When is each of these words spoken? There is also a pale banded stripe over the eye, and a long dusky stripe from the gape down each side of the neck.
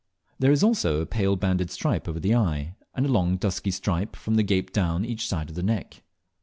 There 0.39 0.51
is 0.51 0.63
also 0.63 0.99
a 0.99 1.05
pale 1.05 1.35
banded 1.35 1.69
stripe 1.69 2.07
over 2.07 2.19
the 2.19 2.33
eye, 2.33 2.75
and 2.95 3.05
a 3.05 3.09
long 3.11 3.37
dusky 3.37 3.69
stripe 3.69 4.15
from 4.15 4.33
the 4.33 4.41
gape 4.41 4.73
down 4.73 5.05
each 5.05 5.27
side 5.27 5.49
of 5.51 5.55
the 5.55 5.61
neck. 5.61 6.01